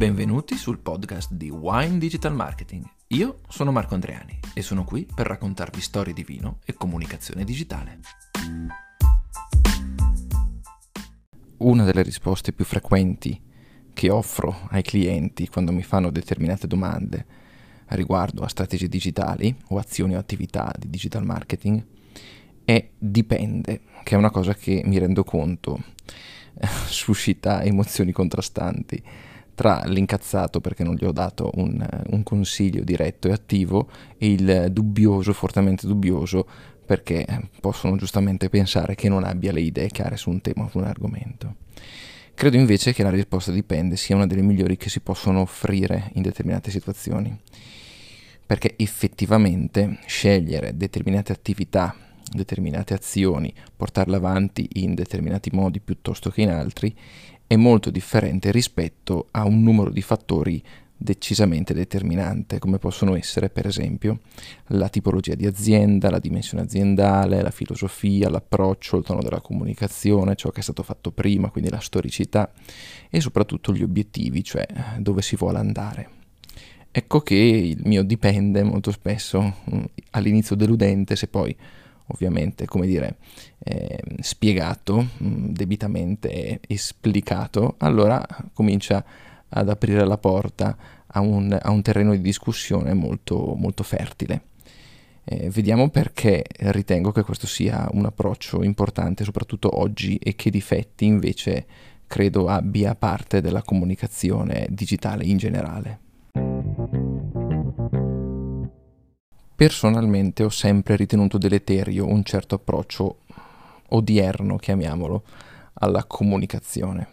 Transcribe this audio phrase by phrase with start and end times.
[0.00, 2.82] Benvenuti sul podcast di Wine Digital Marketing.
[3.08, 8.00] Io sono Marco Andreani e sono qui per raccontarvi storie di vino e comunicazione digitale.
[11.58, 13.38] Una delle risposte più frequenti
[13.92, 17.26] che offro ai clienti quando mi fanno determinate domande
[17.88, 21.84] riguardo a strategie digitali o azioni o attività di digital marketing
[22.64, 25.78] è dipende, che è una cosa che mi rendo conto
[26.88, 29.28] suscita emozioni contrastanti
[29.60, 34.68] tra l'incazzato perché non gli ho dato un, un, consiglio diretto e attivo e il
[34.72, 36.48] dubbioso, fortemente dubbioso,
[36.86, 37.26] perché
[37.60, 40.84] possono giustamente pensare che non abbia le idee chiare su un tema o su un
[40.84, 41.56] argomento.
[42.32, 46.22] Credo invece che la risposta dipende sia una delle migliori che si possono offrire in
[46.22, 47.38] determinate situazioni,
[48.46, 51.94] perché effettivamente scegliere determinate attività
[52.32, 56.94] determinate azioni, portarle avanti in determinati modi piuttosto che in altri,
[57.50, 60.62] è molto differente rispetto a un numero di fattori
[60.96, 64.20] decisamente determinante, come possono essere per esempio
[64.68, 70.50] la tipologia di azienda, la dimensione aziendale, la filosofia, l'approccio, il tono della comunicazione, ciò
[70.50, 72.52] che è stato fatto prima, quindi la storicità
[73.10, 76.08] e soprattutto gli obiettivi, cioè dove si vuole andare.
[76.92, 81.56] Ecco che il mio dipende molto spesso mm, all'inizio deludente se poi
[82.12, 83.16] ovviamente, come dire,
[83.58, 89.04] eh, spiegato, mm, debitamente esplicato, allora comincia
[89.48, 94.42] ad aprire la porta a un, a un terreno di discussione molto, molto fertile.
[95.24, 101.04] Eh, vediamo perché ritengo che questo sia un approccio importante, soprattutto oggi, e che difetti
[101.04, 101.66] invece
[102.06, 106.09] credo abbia parte della comunicazione digitale in generale.
[109.60, 113.18] Personalmente ho sempre ritenuto deleterio un certo approccio
[113.88, 115.22] odierno, chiamiamolo,
[115.74, 117.06] alla comunicazione.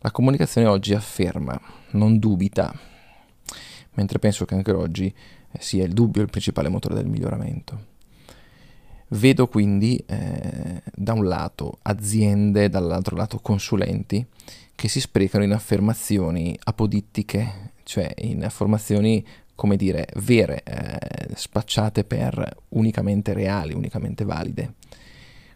[0.00, 1.58] La comunicazione oggi afferma,
[1.92, 2.78] non dubita,
[3.94, 5.10] mentre penso che anche oggi
[5.58, 7.86] sia il dubbio il principale motore del miglioramento.
[9.08, 14.26] Vedo quindi eh, da un lato aziende, dall'altro lato consulenti
[14.74, 19.24] che si sprecano in affermazioni apodittiche, cioè in affermazioni
[19.58, 24.74] come dire, vere, eh, spacciate per unicamente reali, unicamente valide.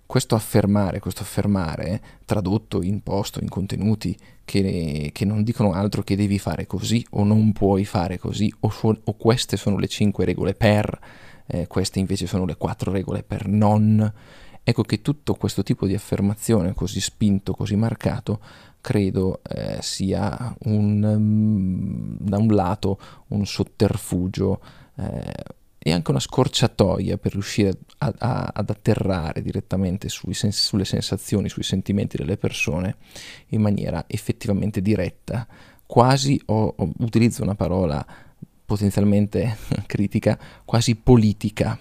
[0.04, 6.16] Questo affermare, questo affermare, tradotto in posto, in contenuti che, che, non dicono altro che
[6.16, 10.24] devi fare così o non puoi fare così o, su, o queste sono le cinque
[10.24, 10.98] regole per,
[11.46, 14.12] eh, queste invece sono le quattro regole per non.
[14.64, 18.40] Ecco che tutto questo tipo di affermazione così spinto, così marcato,
[18.82, 22.98] credo eh, sia un, um, da un lato
[23.28, 24.60] un sotterfugio
[24.96, 31.48] eh, e anche una scorciatoia per riuscire a, a, ad atterrare direttamente sen- sulle sensazioni,
[31.48, 32.96] sui sentimenti delle persone
[33.48, 35.46] in maniera effettivamente diretta.
[35.84, 38.04] Quasi o, o utilizzo una parola
[38.64, 39.56] potenzialmente
[39.86, 41.78] critica, quasi politica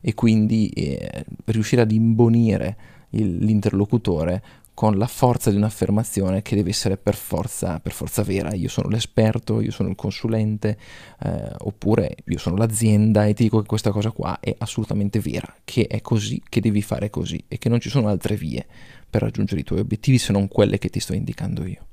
[0.00, 2.76] e quindi eh, riuscire ad imbonire
[3.10, 4.42] il, l'interlocutore
[4.74, 8.54] con la forza di un'affermazione che deve essere per forza, per forza vera.
[8.54, 10.78] Io sono l'esperto, io sono il consulente,
[11.22, 15.54] eh, oppure io sono l'azienda e ti dico che questa cosa qua è assolutamente vera,
[15.64, 18.66] che è così, che devi fare così e che non ci sono altre vie
[19.08, 21.86] per raggiungere i tuoi obiettivi se non quelle che ti sto indicando io.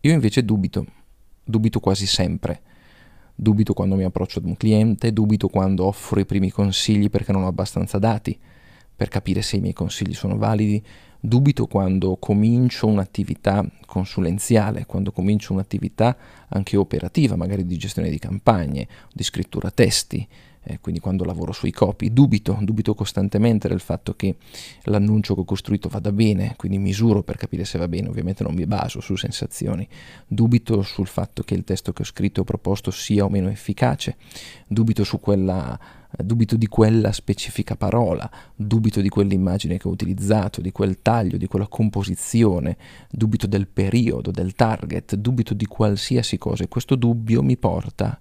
[0.00, 0.84] Io invece dubito,
[1.44, 2.60] dubito quasi sempre.
[3.34, 7.44] Dubito quando mi approccio ad un cliente, dubito quando offro i primi consigli perché non
[7.44, 8.38] ho abbastanza dati
[8.94, 10.82] per capire se i miei consigli sono validi,
[11.24, 16.16] Dubito quando comincio un'attività consulenziale, quando comincio un'attività
[16.48, 20.26] anche operativa, magari di gestione di campagne, di scrittura testi,
[20.64, 24.36] eh, quindi quando lavoro sui copy, dubito, dubito costantemente del fatto che
[24.84, 28.54] l'annuncio che ho costruito vada bene, quindi misuro per capire se va bene, ovviamente non
[28.54, 29.86] mi baso su sensazioni,
[30.26, 34.16] dubito sul fatto che il testo che ho scritto o proposto sia o meno efficace,
[34.66, 35.78] dubito su quella
[36.18, 41.46] dubito di quella specifica parola, dubito di quell'immagine che ho utilizzato, di quel taglio, di
[41.46, 42.76] quella composizione,
[43.10, 48.20] dubito del periodo, del target, dubito di qualsiasi cosa e questo dubbio mi porta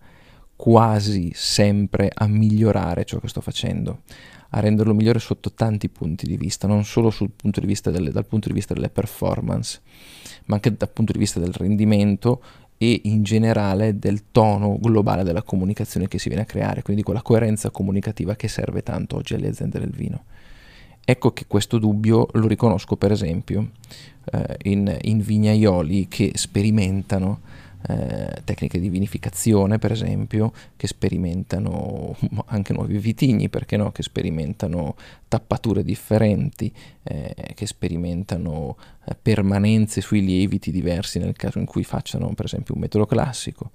[0.61, 4.01] quasi sempre a migliorare ciò che sto facendo,
[4.49, 7.59] a renderlo migliore sotto tanti punti di vista, non solo punto
[7.89, 9.81] delle, dal punto di vista delle performance,
[10.45, 12.43] ma anche dal punto di vista del rendimento
[12.77, 17.23] e in generale del tono globale della comunicazione che si viene a creare, quindi quella
[17.23, 20.25] coerenza comunicativa che serve tanto oggi alle aziende del vino.
[21.03, 23.71] Ecco che questo dubbio lo riconosco per esempio
[24.31, 27.39] eh, in, in vignaioli che sperimentano
[27.87, 32.15] eh, tecniche di vinificazione, per esempio, che sperimentano
[32.47, 33.91] anche nuovi vitigni, perché no?
[33.91, 34.95] Che sperimentano
[35.27, 36.71] tappature differenti,
[37.03, 42.73] eh, che sperimentano eh, permanenze sui lieviti diversi nel caso in cui facciano, per esempio,
[42.75, 43.71] un metodo classico.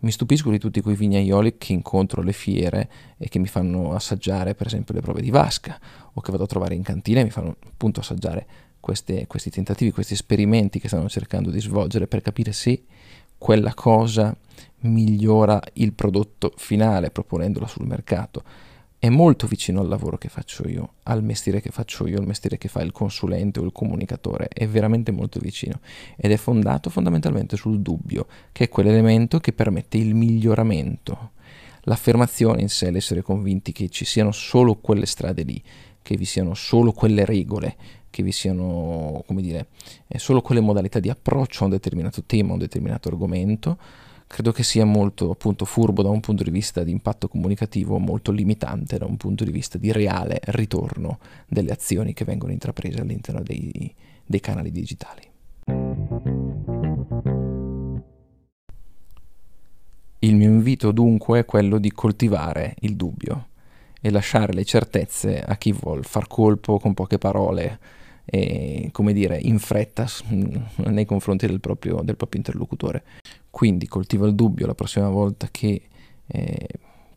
[0.00, 4.56] Mi stupisco di tutti quei vignaioli che incontro alle fiere e che mi fanno assaggiare,
[4.56, 5.78] per esempio, le prove di vasca
[6.14, 8.46] o che vado a trovare in cantina e mi fanno appunto assaggiare
[8.80, 12.82] queste, questi tentativi, questi esperimenti che stanno cercando di svolgere per capire se
[13.42, 14.32] quella cosa
[14.82, 18.44] migliora il prodotto finale proponendolo sul mercato.
[18.96, 22.56] È molto vicino al lavoro che faccio io, al mestiere che faccio io, al mestiere
[22.56, 25.80] che fa il consulente o il comunicatore, è veramente molto vicino
[26.16, 31.32] ed è fondato fondamentalmente sul dubbio, che è quell'elemento che permette il miglioramento.
[31.86, 35.60] L'affermazione in sé, l'essere convinti che ci siano solo quelle strade lì,
[36.00, 37.76] che vi siano solo quelle regole,
[38.12, 39.68] che vi siano, come dire,
[40.06, 43.78] eh, solo quelle modalità di approccio a un determinato tema, a un determinato argomento,
[44.26, 48.30] credo che sia molto appunto furbo da un punto di vista di impatto comunicativo, molto
[48.30, 51.18] limitante da un punto di vista di reale ritorno
[51.48, 53.92] delle azioni che vengono intraprese all'interno dei,
[54.24, 55.22] dei canali digitali.
[60.18, 63.48] Il mio invito dunque è quello di coltivare il dubbio
[64.00, 67.78] e lasciare le certezze a chi vuol far colpo con poche parole
[68.34, 70.06] e, come dire, in fretta
[70.86, 73.04] nei confronti del proprio, del proprio interlocutore.
[73.50, 75.82] Quindi coltiva il dubbio la prossima volta che
[76.26, 76.68] eh,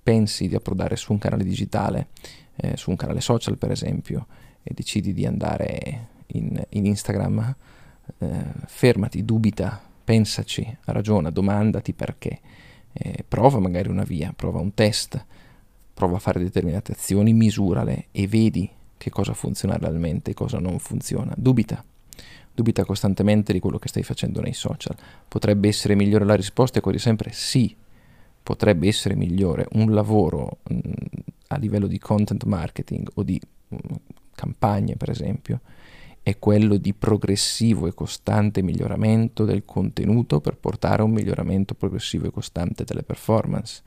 [0.03, 2.09] pensi di approdare su un canale digitale,
[2.57, 4.27] eh, su un canale social per esempio,
[4.61, 7.55] e decidi di andare in, in Instagram,
[8.17, 12.41] eh, fermati, dubita, pensaci, ragiona, domandati perché.
[12.91, 15.25] Eh, prova magari una via, prova un test,
[15.93, 18.69] prova a fare determinate azioni, misurale e vedi
[19.05, 21.31] che cosa funziona realmente e cosa non funziona.
[21.37, 21.83] Dubita.
[22.51, 24.95] Dubita costantemente di quello che stai facendo nei social.
[25.27, 27.75] Potrebbe essere migliore la risposta e quasi sempre sì.
[28.41, 30.79] Potrebbe essere migliore un lavoro mh,
[31.49, 33.77] a livello di content marketing o di mh,
[34.33, 35.61] campagne, per esempio,
[36.23, 42.25] è quello di progressivo e costante miglioramento del contenuto per portare a un miglioramento progressivo
[42.25, 43.83] e costante delle performance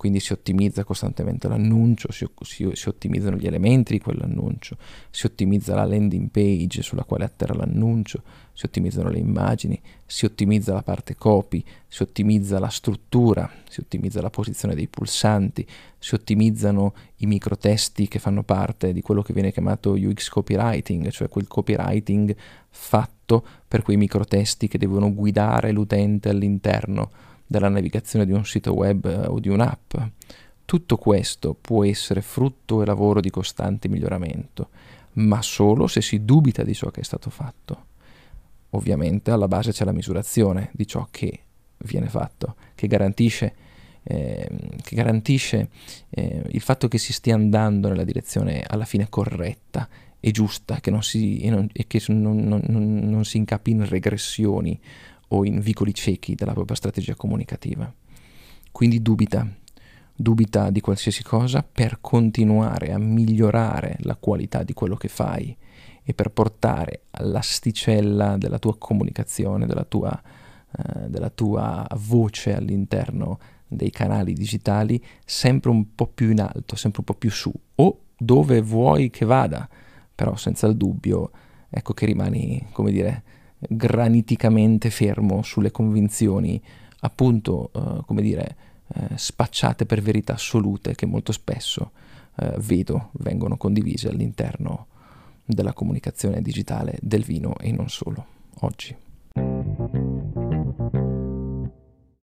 [0.00, 4.78] quindi si ottimizza costantemente l'annuncio, si, si, si, ottimizzano gli elementi di quell'annuncio,
[5.10, 8.22] si ottimizza la landing page sulla quale atterra l'annuncio,
[8.54, 14.22] si ottimizzano le immagini, si ottimizza la parte copy, si ottimizza la struttura, si ottimizza
[14.22, 15.66] la posizione dei pulsanti,
[15.98, 21.28] si ottimizzano i microtesti che fanno parte di quello che viene chiamato UX copywriting, cioè
[21.28, 22.34] quel copywriting
[22.70, 29.04] fatto per quei microtesti che devono guidare l'utente all'interno dalla navigazione di un sito web
[29.06, 29.94] eh, o di un'app.
[30.64, 34.68] Tutto questo può essere frutto e lavoro di costante miglioramento,
[35.14, 37.86] ma solo se si dubita di ciò che è stato fatto.
[38.70, 41.40] Ovviamente alla base c'è la misurazione di ciò che
[41.78, 43.52] viene fatto, che garantisce,
[44.04, 44.48] eh,
[44.80, 45.70] che garantisce
[46.08, 49.88] eh, il fatto che si stia andando nella direzione alla fine corretta
[50.20, 53.88] e giusta che non si, e non, e che non, non, non si incappi in
[53.88, 54.78] regressioni
[55.32, 57.92] o in vicoli ciechi della propria strategia comunicativa.
[58.72, 59.46] Quindi dubita,
[60.14, 65.56] dubita di qualsiasi cosa per continuare a migliorare la qualità di quello che fai
[66.02, 70.20] e per portare all'asticella della tua comunicazione, della tua,
[70.76, 77.00] eh, della tua voce all'interno dei canali digitali sempre un po' più in alto, sempre
[77.00, 79.68] un po' più su o dove vuoi che vada,
[80.14, 81.30] però senza il dubbio
[81.70, 83.22] ecco che rimani, come dire,
[83.68, 86.60] graniticamente fermo sulle convinzioni,
[87.00, 88.56] appunto, eh, come dire,
[88.94, 91.92] eh, spacciate per verità assolute che molto spesso
[92.36, 94.86] eh, vedo vengono condivise all'interno
[95.44, 98.24] della comunicazione digitale del vino e non solo
[98.60, 98.96] oggi.